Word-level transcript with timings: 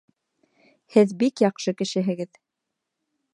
Һеҙ 0.95 1.13
бик 1.19 1.43
яҡшы 1.45 1.75
кешеһегеҙ! 1.83 2.41